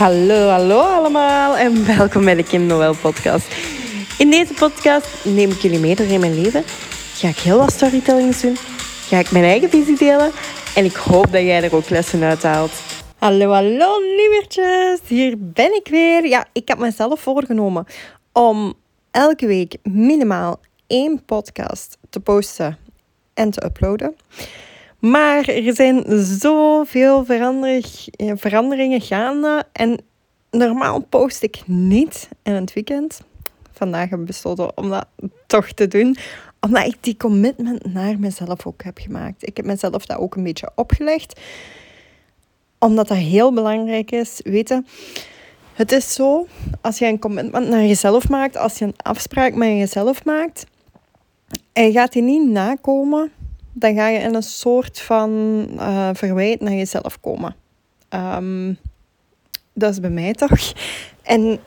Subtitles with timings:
[0.00, 3.46] Hallo, hallo allemaal en welkom bij de Kim Noël podcast.
[4.18, 6.62] In deze podcast neem ik jullie mee door in mijn leven.
[7.14, 8.56] Ga ik heel wat storytellings doen.
[9.08, 10.30] Ga ik mijn eigen visie delen.
[10.74, 12.72] En ik hoop dat jij er ook lessen uit haalt.
[13.18, 15.00] Hallo, hallo lievertjes.
[15.06, 16.26] Hier ben ik weer.
[16.26, 17.86] Ja, ik heb mezelf voorgenomen
[18.32, 18.74] om
[19.10, 22.78] elke week minimaal één podcast te posten
[23.34, 24.16] en te uploaden.
[25.00, 27.24] Maar er zijn zoveel
[28.34, 29.64] veranderingen gaande.
[29.72, 30.00] En
[30.50, 33.20] normaal post ik niet in het weekend.
[33.72, 35.06] Vandaag heb ik besloten om dat
[35.46, 36.16] toch te doen.
[36.60, 39.46] Omdat ik die commitment naar mezelf ook heb gemaakt.
[39.46, 41.40] Ik heb mezelf dat ook een beetje opgelegd.
[42.78, 44.40] Omdat dat heel belangrijk is.
[44.42, 44.86] Weten,
[45.72, 46.46] het is zo,
[46.80, 50.66] als je een commitment naar jezelf maakt, als je een afspraak met jezelf maakt,
[51.72, 53.32] en je gaat die niet nakomen,
[53.72, 55.30] dan ga je in een soort van
[55.74, 57.54] uh, verwijt naar jezelf komen.
[58.14, 58.78] Um,
[59.72, 60.72] dat is bij mij toch.
[61.22, 61.58] En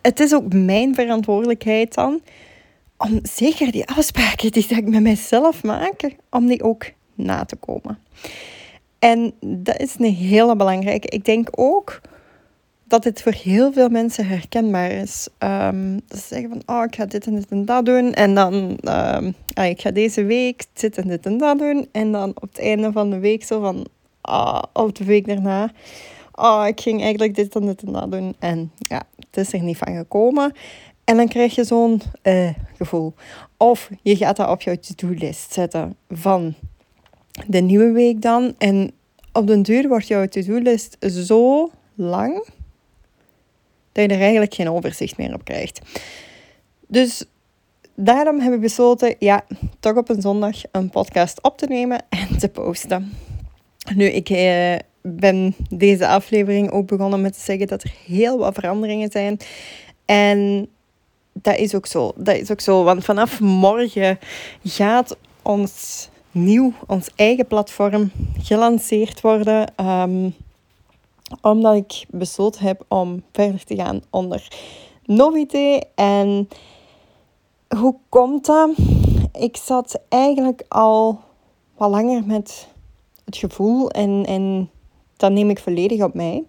[0.00, 2.20] het is ook mijn verantwoordelijkheid dan
[2.96, 7.98] om zeker die afspraken die ik met mezelf maak, om die ook na te komen.
[8.98, 11.08] En dat is een hele belangrijke.
[11.08, 12.00] Ik denk ook
[12.88, 15.28] dat het voor heel veel mensen herkenbaar is.
[15.38, 18.12] Um, ze zeggen van, oh, ik ga dit en dit en dat doen.
[18.12, 21.88] En dan, um, ik ga deze week dit en dit en dat doen.
[21.92, 23.86] En dan op het einde van de week zo van,
[24.20, 25.70] ah, of de week daarna,
[26.34, 28.34] oh, ik ging eigenlijk dit en dit en dat doen.
[28.38, 30.52] En ja, het is er niet van gekomen.
[31.04, 33.14] En dan krijg je zo'n uh, gevoel.
[33.56, 36.54] Of je gaat dat op jouw to-do-list zetten van
[37.46, 38.54] de nieuwe week dan.
[38.58, 38.92] En
[39.32, 42.46] op den duur wordt jouw to-do-list zo lang
[43.98, 45.80] dat je er eigenlijk geen overzicht meer op krijgt.
[46.86, 47.24] Dus
[47.94, 49.44] daarom heb ik besloten, ja,
[49.80, 53.12] toch op een zondag een podcast op te nemen en te posten.
[53.94, 58.54] Nu, ik eh, ben deze aflevering ook begonnen met te zeggen dat er heel wat
[58.54, 59.38] veranderingen zijn.
[60.04, 60.68] En
[61.32, 62.12] dat is ook zo.
[62.16, 64.18] Dat is ook zo, want vanaf morgen
[64.64, 68.10] gaat ons nieuw, ons eigen platform
[68.42, 69.72] gelanceerd worden.
[69.80, 70.34] Um,
[71.40, 74.48] omdat ik besloten heb om verder te gaan onder
[75.04, 75.80] Novité.
[75.94, 76.48] En
[77.76, 78.70] hoe komt dat?
[79.32, 81.20] Ik zat eigenlijk al
[81.76, 82.68] wat langer met
[83.24, 84.70] het gevoel, en, en
[85.16, 86.44] dat neem ik volledig op mij,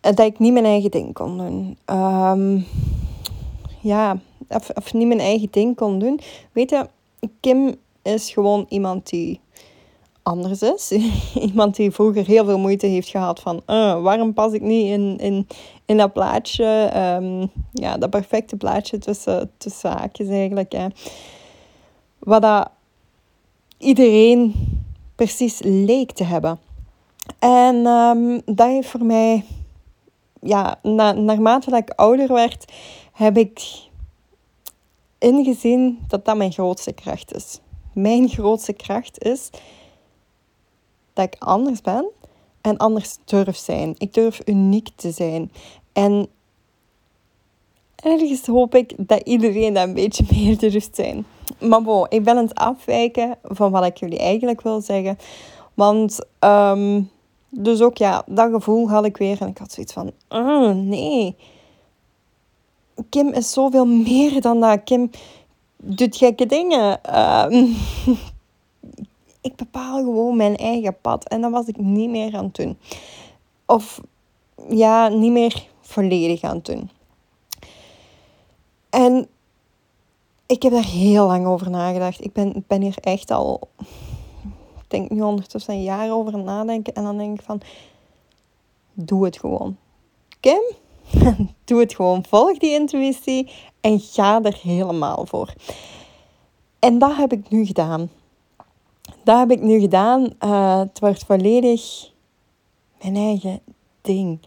[0.00, 1.78] dat ik niet mijn eigen ding kon doen.
[1.96, 2.66] Um,
[3.80, 4.18] ja,
[4.48, 6.20] of, of niet mijn eigen ding kon doen.
[6.52, 6.88] Weet je,
[7.40, 9.40] Kim is gewoon iemand die
[10.22, 10.92] anders is.
[11.48, 15.18] Iemand die vroeger heel veel moeite heeft gehad van uh, waarom pas ik niet in,
[15.18, 15.46] in,
[15.84, 20.72] in dat plaatje, um, ja, dat perfecte plaatje tussen, tussen haakjes eigenlijk.
[20.72, 20.86] Hè.
[22.18, 22.70] Wat dat
[23.78, 24.54] iedereen
[25.14, 26.58] precies leek te hebben.
[27.38, 29.44] En um, dat heeft voor mij,
[30.40, 32.72] ja, na, naarmate ik ouder werd,
[33.12, 33.62] heb ik
[35.18, 37.60] ingezien dat dat mijn grootste kracht is.
[37.94, 39.50] Mijn grootste kracht is
[41.20, 42.10] dat ik anders ben
[42.60, 43.94] en anders durf zijn.
[43.98, 45.52] Ik durf uniek te zijn.
[45.92, 46.28] En
[47.96, 51.26] ergens hoop ik dat iedereen dat een beetje meer durft zijn.
[51.58, 55.18] Maar bon, ik ben aan het afwijken van wat ik jullie eigenlijk wil zeggen.
[55.74, 57.10] Want, um,
[57.48, 59.40] dus ook ja, dat gevoel had ik weer.
[59.40, 61.36] En ik had zoiets van, oh, nee.
[63.08, 64.84] Kim is zoveel meer dan dat.
[64.84, 65.10] Kim
[65.76, 67.00] doet gekke dingen.
[67.08, 67.46] Uh,
[69.40, 71.28] ik bepaal gewoon mijn eigen pad.
[71.28, 72.78] En dat was ik niet meer aan het doen.
[73.66, 74.00] Of
[74.68, 76.90] ja, niet meer volledig aan het doen.
[78.90, 79.28] En
[80.46, 82.24] ik heb daar heel lang over nagedacht.
[82.24, 83.68] Ik ben, ben hier echt al,
[84.78, 86.94] ik denk nu ondertussen een jaar over nadenken.
[86.94, 87.60] En dan denk ik van,
[88.92, 89.76] doe het gewoon.
[90.40, 90.62] Kim,
[91.64, 92.24] doe het gewoon.
[92.28, 95.52] Volg die intuïtie en ga er helemaal voor.
[96.78, 98.10] En dat heb ik nu gedaan
[99.24, 100.28] dat heb ik nu gedaan.
[100.44, 102.10] Uh, het wordt volledig
[103.02, 103.60] mijn eigen
[104.02, 104.38] ding.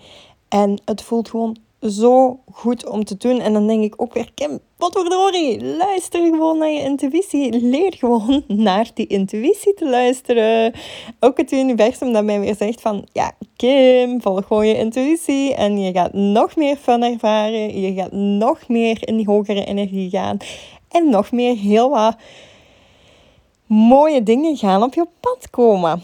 [0.47, 3.39] En het voelt gewoon zo goed om te doen.
[3.39, 7.59] En dan denk ik ook weer, Kim, wat verdorie, luister gewoon naar je intuïtie.
[7.59, 10.73] Leer gewoon naar die intuïtie te luisteren.
[11.19, 15.55] Ook het universum dat mij weer zegt van, ja, Kim, volg gewoon je intuïtie.
[15.55, 17.81] En je gaat nog meer fun ervaren.
[17.81, 20.37] Je gaat nog meer in die hogere energie gaan.
[20.89, 22.15] En nog meer heel wat
[23.73, 26.03] mooie dingen gaan op je pad komen.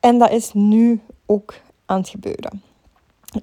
[0.00, 1.54] En dat is nu ook
[1.86, 2.62] aan het gebeuren.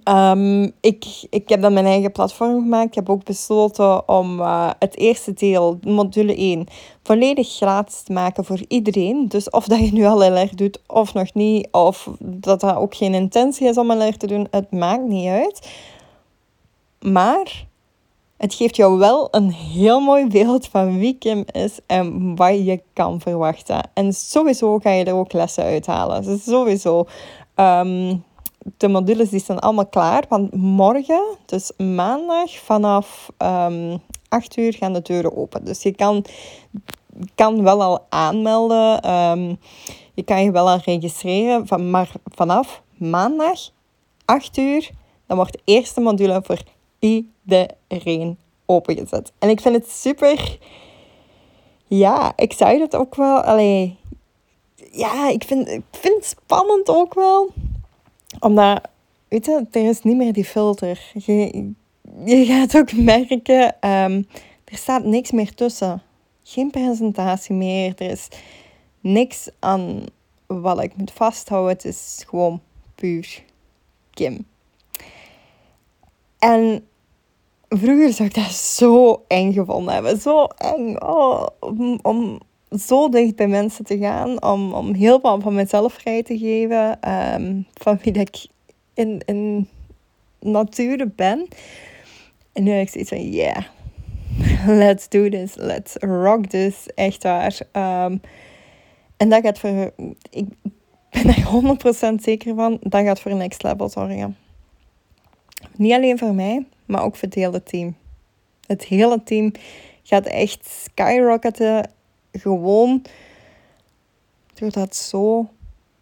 [0.04, 2.88] Ehm, ik, ik heb dan mijn eigen platform gemaakt.
[2.88, 6.66] Ik heb ook besloten om uh, het eerste deel, module 1,
[7.04, 9.28] volledig gratis te maken voor iedereen.
[9.28, 12.96] Dus of dat je nu al LR doet of nog niet, of dat dat ook
[12.96, 15.70] geen intentie is om LR te doen, het maakt niet uit.
[17.00, 17.66] Maar
[18.38, 22.82] het geeft jou wel een heel mooi beeld van wie Kim is en wat je
[22.94, 23.90] kan verwachten.
[23.94, 26.24] En sowieso ga je er ook lessen uithalen.
[26.24, 27.06] Dus sowieso.
[27.56, 28.24] Um,
[28.78, 30.24] de modules die zijn allemaal klaar.
[30.30, 33.98] Want morgen, dus maandag, vanaf um, ehm,
[34.30, 35.66] 8 uur gaan de deuren open.
[35.66, 36.26] Dus je kan,
[37.36, 39.12] kan wel al aanmelden.
[39.12, 39.58] Um,
[40.14, 41.68] je kan je wel al registreren.
[41.68, 43.60] Van, maar vanaf maandag,
[44.26, 44.90] 8 uur,
[45.28, 46.62] dan wordt de eerste module voor
[47.00, 49.32] iedereen opengezet.
[49.40, 50.58] En ik vind het super...
[51.88, 53.42] Ja, ik zou het ook wel...
[53.42, 53.98] Allee,
[54.92, 57.54] ja, ik vind, ik vind het spannend ook wel
[58.40, 58.82] omdat,
[59.28, 61.12] weet je, er is niet meer die filter.
[61.14, 61.72] Je,
[62.26, 64.28] je gaat ook merken, um,
[64.66, 66.02] er staat niks meer tussen.
[66.44, 67.94] Geen presentatie meer.
[67.98, 68.28] Er is
[69.00, 70.04] niks aan
[70.46, 71.72] wat ik moet vasthouden.
[71.72, 72.62] Het is gewoon
[72.96, 73.44] puur
[74.14, 74.46] Kim.
[76.46, 76.88] En
[77.70, 80.18] vroeger zou ik dat zo eng gevonden hebben.
[80.18, 80.96] Zo eng.
[81.02, 82.40] Oh, om, om
[82.80, 84.44] zo dicht bij mensen te gaan.
[84.44, 87.12] Om, om heel veel van mezelf vrij te geven.
[87.12, 88.48] Um, van wie ik
[88.94, 89.68] in, in
[90.40, 91.48] nature ben.
[92.54, 93.64] En nu heb ik zoiets van, yeah,
[94.82, 95.56] let's do this.
[95.56, 96.88] Let's rock this.
[96.96, 97.60] Echt waar.
[97.72, 98.22] Um,
[99.18, 99.94] en dat gaat voor...
[100.30, 100.46] Ik
[101.10, 101.78] ben er
[102.12, 102.78] 100% zeker van.
[102.82, 104.38] Dat gaat voor een next level zorgen.
[105.77, 107.95] Niet alleen voor mij, maar ook voor het hele team.
[108.68, 109.51] Het hele team
[110.04, 111.92] gaat echt skyrocketen
[112.31, 113.06] gewoon
[114.54, 115.50] doordat het zo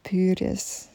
[0.02, 0.88] puur is.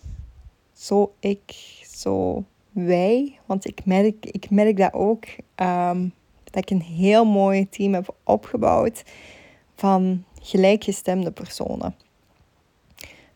[0.73, 1.55] Zo ik,
[1.97, 3.39] zo wij.
[3.47, 5.25] Want ik merk, ik merk dat ook.
[5.57, 6.13] Um,
[6.51, 9.03] dat ik een heel mooi team heb opgebouwd
[9.75, 11.95] van gelijkgestemde personen.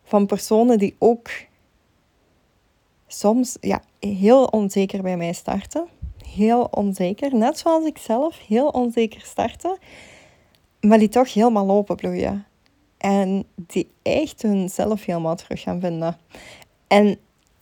[0.03, 1.29] Van personen die ook
[3.13, 5.87] soms ja, heel onzeker bij mij starten.
[6.27, 9.77] Heel onzeker, net zoals ik zelf heel onzeker starten
[10.83, 12.45] maar die toch helemaal openbloeien.
[12.97, 16.17] En die echt hunzelf helemaal terug gaan vinden.
[16.87, 17.17] En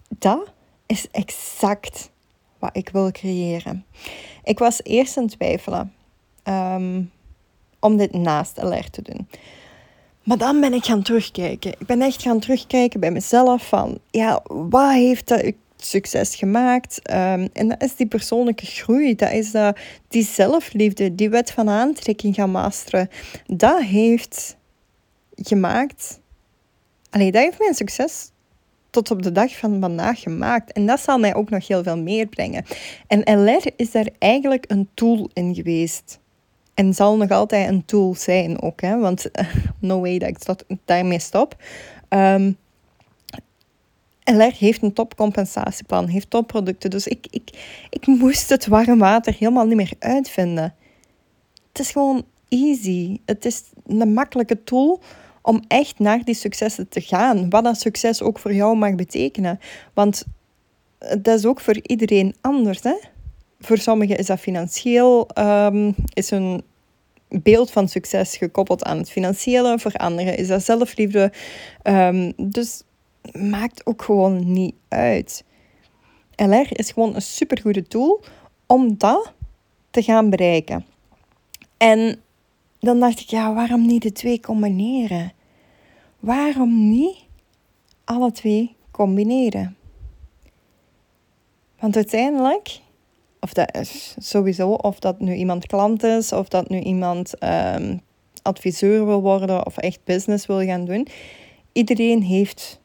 [0.10, 0.52] dat
[0.86, 2.12] is exact
[2.60, 3.86] wat ik wil creëren.
[4.44, 5.94] Ik was eerst in twijfelen
[6.44, 7.12] um,
[7.80, 9.28] om dit naast LR te doen.
[10.24, 11.72] Maar dan ben ik gaan terugkijken.
[11.72, 17.02] Ik ben echt gaan terugkijken bij mezelf van, ja, wat heeft dat succes gemaakt.
[17.02, 19.16] Ehm, en dat is die persoonlijke groei.
[19.16, 19.52] Dat is
[20.08, 23.10] die zelfliefde, die wet van aantrekking gaan masteren.
[23.46, 24.58] Dat heeft
[25.36, 26.20] gemaakt...
[27.10, 28.32] Allee, dat heeft mijn succes
[28.90, 30.72] tot op de dag van vandaag gemaakt.
[30.72, 32.66] En dat zal mij ook nog heel veel meer brengen.
[33.08, 36.20] En LR is daar eigenlijk een tool in geweest.
[36.74, 38.82] En zal nog altijd een tool zijn ook.
[38.82, 39.00] Hè?
[39.00, 39.32] Want
[39.80, 41.56] no way dat ik daarmee stop.
[42.10, 42.58] Um,
[44.24, 46.90] LR heeft een topcompensatieplan, heeft topproducten.
[46.90, 47.50] Dus ik, ik,
[47.90, 50.76] ik moest het warm water helemaal niet meer uitvinden.
[51.72, 53.20] Het is gewoon easy.
[53.26, 55.02] Het is een makkelijke tool
[55.42, 57.50] om echt naar die successen te gaan.
[57.50, 59.60] Wat dat succes ook voor jou mag betekenen.
[59.94, 60.26] Want
[60.98, 62.84] dat is ook voor iedereen anders.
[62.84, 62.96] Hè?
[63.62, 66.64] Voor sommigen is dat financieel, um, is een
[67.28, 69.80] beeld van succes gekoppeld aan het financiële.
[69.80, 71.32] Voor anderen is dat zelfliefde.
[71.84, 72.84] Um, dus
[73.32, 75.44] maakt ook gewoon niet uit.
[76.36, 78.24] LR is gewoon een supergoede tool
[78.66, 79.34] om dat
[79.90, 80.86] te gaan bereiken.
[81.78, 82.22] En
[82.80, 85.34] dan dacht ik, ja, waarom niet de twee combineren?
[86.20, 87.18] Waarom niet
[88.04, 89.76] alle twee combineren?
[91.80, 92.80] Want uiteindelijk,
[93.42, 93.80] of dat
[94.18, 98.02] sowieso, of dat nu iemand klant is, of dat nu iemand um,
[98.42, 101.08] adviseur wil worden of echt business wil gaan doen,
[101.72, 102.80] iedereen heeft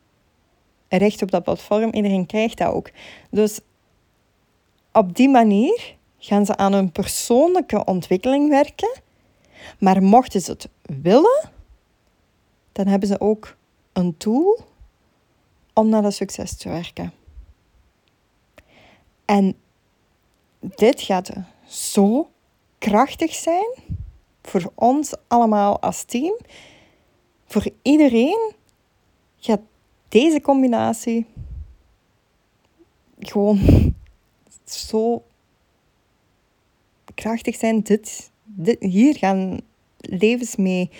[0.88, 1.92] recht op dat platform.
[1.92, 2.90] Iedereen krijgt dat ook.
[3.30, 3.60] Dus
[4.92, 9.00] op die manier gaan ze aan hun persoonlijke ontwikkeling werken.
[9.78, 10.68] Maar mochten ze het
[11.02, 11.50] willen,
[12.72, 13.56] dan hebben ze ook
[13.92, 14.64] een tool
[15.72, 17.12] om naar dat succes te werken.
[19.24, 19.56] En
[20.74, 21.30] dit gaat
[21.66, 22.30] zo
[22.78, 23.74] krachtig zijn
[24.42, 26.38] voor ons allemaal als team.
[27.46, 28.52] Voor iedereen
[29.38, 29.60] gaat
[30.08, 31.26] deze combinatie
[33.18, 33.60] gewoon
[34.64, 35.22] zo
[37.14, 37.82] krachtig zijn.
[37.82, 39.60] Dit, dit, hier gaan
[39.98, 40.90] levens mee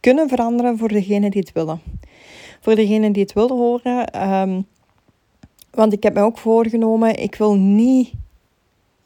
[0.00, 1.80] kunnen veranderen voor degenen die het willen.
[2.60, 4.66] Voor degenen die het willen horen, um,
[5.70, 8.12] Want ik heb me ook voorgenomen, ik wil niet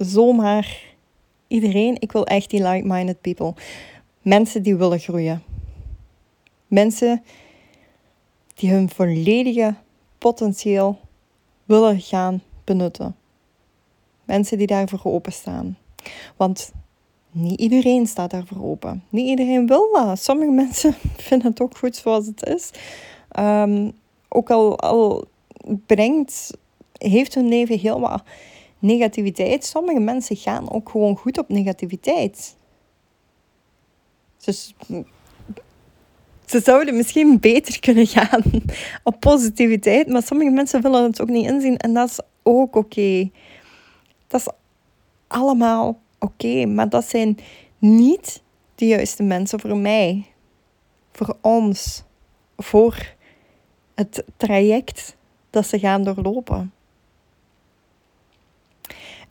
[0.04, 0.82] zomaar
[1.48, 3.54] iedereen, ik wil echt die like-minded people.
[4.22, 5.42] Mensen die willen groeien.
[6.66, 7.22] Mensen
[8.54, 9.74] die hun volledige
[10.18, 10.98] potentieel
[11.64, 13.16] willen gaan benutten.
[14.24, 15.78] Mensen die daarvoor openstaan.
[16.36, 16.72] Want
[17.30, 19.04] niet iedereen staat daarvoor open.
[19.08, 20.18] Niet iedereen wil dat.
[20.18, 20.94] Sommige mensen
[21.28, 22.70] vinden het ook goed zoals het is.
[23.28, 23.90] Ehm,
[24.28, 25.24] ook al, al
[25.86, 26.56] brengt,
[26.92, 28.22] heeft hun leven heel wat
[28.82, 29.64] negativiteit.
[29.64, 32.56] Sommige mensen gaan ook gewoon goed op negativiteit.
[34.44, 34.74] Dus
[36.44, 38.42] ze zouden misschien beter kunnen gaan
[39.04, 43.30] op positiviteit, maar sommige mensen willen het ook niet inzien en dat is ook oké.
[44.26, 44.48] Dat is
[45.26, 47.38] allemaal oké, maar dat zijn
[47.78, 48.42] niet
[48.74, 50.26] de juiste mensen voor mij,
[51.12, 52.02] voor ons,
[52.56, 53.14] voor
[53.94, 55.16] het traject
[55.50, 56.72] dat ze gaan doorlopen.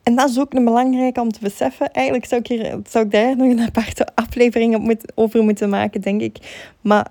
[0.02, 1.90] En dat is ook een belangrijke om te beseffen.
[1.90, 5.68] Eigenlijk zou ik, hier, zou ik daar nog een aparte aflevering op moet, over moeten
[5.68, 6.66] maken, denk ik.
[6.80, 7.06] Maar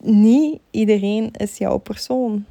[0.00, 2.44] niet iedereen is jouw persoon.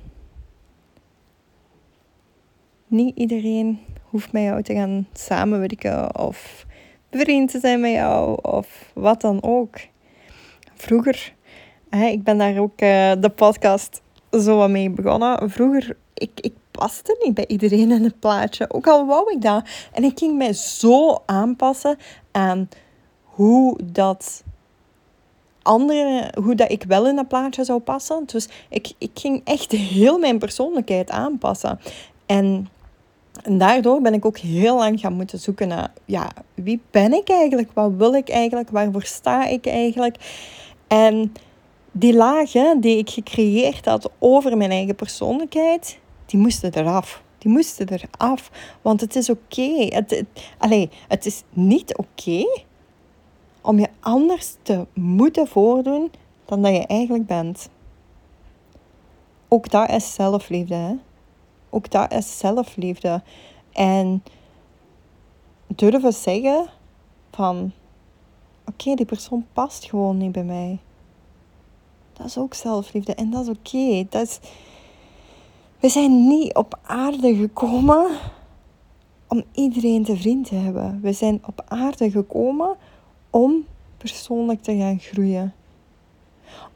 [2.88, 3.80] Niet iedereen
[4.10, 6.66] hoeft met jou te gaan samenwerken of
[7.10, 9.76] bevriend te zijn met jou of wat dan ook.
[10.76, 11.34] Vroeger,
[11.90, 15.50] hè, ik ben daar ook uh, de podcast zo wat mee begonnen.
[15.50, 18.66] Vroeger, ik, ik paste niet bij iedereen in het plaatje.
[18.70, 19.64] Ook al wou ik dat.
[19.92, 21.98] En ik ging mij zo aanpassen
[22.32, 22.70] aan
[23.24, 24.44] hoe dat
[25.62, 28.24] andere, hoe dat ik wel in dat plaatje zou passen.
[28.26, 31.80] Dus ik, ik ging echt heel mijn persoonlijkheid aanpassen.
[32.26, 32.70] En,
[33.44, 37.30] en daardoor ben ik ook heel lang gaan moeten zoeken naar, ja, wie ben ik
[37.30, 37.70] eigenlijk?
[37.74, 38.70] Wat wil ik eigenlijk?
[38.70, 40.16] Waarvoor sta ik eigenlijk?
[40.88, 41.34] En
[41.92, 46.00] die lagen die ik gecreëerd had over mijn eigen persoonlijkheid,
[46.32, 47.24] die moesten eraf.
[47.38, 48.52] Die moesten eraf.
[48.82, 49.86] Want het is oké.
[49.90, 50.10] Het,
[50.60, 52.46] het, het is niet oké
[53.62, 56.12] om je anders te moeten voordoen
[56.46, 57.70] dan dat je eigenlijk bent.
[59.48, 60.76] Ook dat is zelfliefde.
[60.76, 60.94] Hè?
[61.70, 63.22] Ook dat is zelfliefde.
[63.72, 64.24] En
[65.68, 66.68] durven zeggen
[67.32, 67.72] van...
[68.66, 70.80] Oké, die persoon past gewoon niet bij mij.
[72.14, 73.16] Dat is ook zelfliefde.
[73.16, 74.08] En dat is oké.
[74.10, 74.40] Dat is
[75.82, 78.08] we zijn niet op aarde gekomen
[79.28, 81.00] om iedereen te vriend te hebben.
[81.02, 82.76] We zijn op aarde gekomen
[83.30, 83.66] om
[83.98, 85.54] persoonlijk te gaan groeien.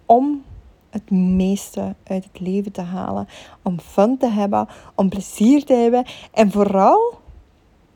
[0.06, 0.44] Om
[0.90, 3.28] het meeste uit het leven te halen.
[3.62, 7.14] Om fun te hebben, om plezier te hebben en vooral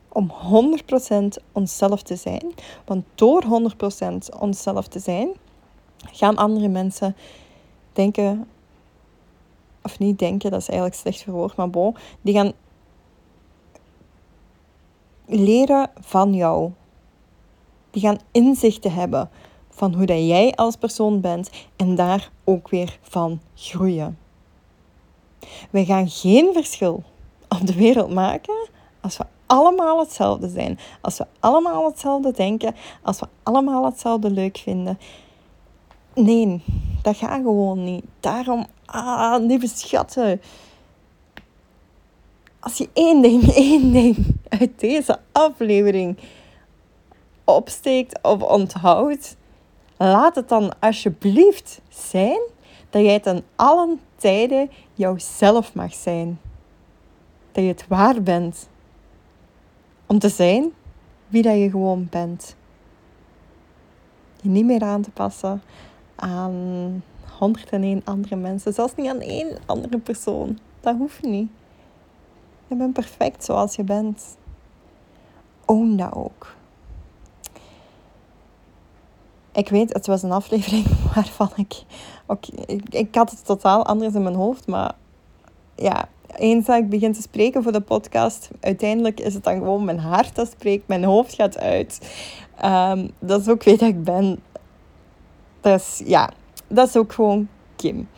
[0.08, 0.32] om
[1.12, 2.52] 100% onszelf te zijn.
[2.84, 5.28] Want door 100% onszelf te zijn,
[5.96, 7.16] gaan andere mensen
[7.92, 8.46] denken
[9.82, 12.52] of niet denken, dat is eigenlijk slecht verwoord, maar bon, die gaan
[15.26, 16.70] leren van jou.
[17.90, 19.30] Die gaan inzichten hebben
[19.70, 24.18] van hoe dat jij als persoon bent en daar ook weer van groeien.
[25.70, 27.02] We gaan geen verschil
[27.48, 28.68] op de wereld maken
[29.00, 30.78] als we allemaal hetzelfde zijn.
[31.00, 32.74] Als we allemaal hetzelfde denken.
[33.02, 34.98] Als we allemaal hetzelfde leuk vinden.
[36.14, 36.62] Nee,
[37.02, 38.04] dat gaat gewoon niet.
[38.20, 40.40] Daarom Ah, lieve schatten.
[42.60, 46.18] Als je één ding, één ding uit deze aflevering
[47.44, 49.36] opsteekt of onthoudt,
[49.96, 52.40] laat het dan alsjeblieft zijn
[52.90, 56.40] dat jij ten allen tijden jouzelf mag zijn.
[57.52, 58.68] Dat je het waar bent
[60.06, 60.72] om te zijn
[61.28, 62.56] wie dat je gewoon bent.
[64.40, 65.62] Je niet meer aan te passen
[66.14, 67.02] aan
[67.40, 68.72] 101 andere mensen.
[68.72, 70.58] Zelfs niet aan één andere persoon.
[70.80, 71.50] Dat hoeft niet.
[72.66, 74.36] Je bent perfect zoals je bent.
[75.64, 76.54] Own dat ook.
[79.52, 81.82] Ik weet, het was een aflevering waarvan ik,
[82.66, 82.94] ik...
[82.94, 84.94] Ik had het totaal anders in mijn hoofd, maar
[85.74, 89.84] ja, eens dat ik begin te spreken voor de podcast, uiteindelijk is het dan gewoon
[89.84, 92.14] mijn hart dat spreekt, mijn hoofd gaat uit.
[92.56, 94.40] Ehm, dat is ook wie dat ik ben.
[95.60, 96.30] Dus ja,
[96.70, 98.08] dat is ook gewoon Kim.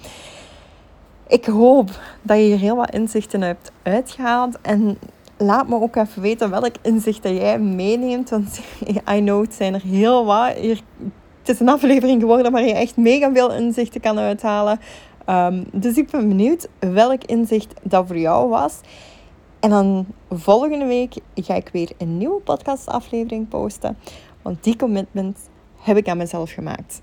[1.28, 1.90] Ik hoop
[2.22, 4.58] dat je hier heel wat inzichten hebt uitgehaald.
[4.60, 4.98] En
[5.36, 8.30] laat me ook even weten welk inzicht dat jij meeneemt.
[8.30, 8.60] Want
[9.14, 10.54] I know, het zijn er heel wat.
[10.54, 14.80] Het is een aflevering geworden waar je echt mega veel inzichten kan uithalen.
[15.26, 18.80] Um, dus ik ben benieuwd welk inzicht dat voor jou was.
[19.60, 23.96] En dan volgende week ga ik weer een nieuwe podcastaflevering posten.
[24.42, 25.38] Want die commitment
[25.76, 27.02] heb ik aan mezelf gemaakt.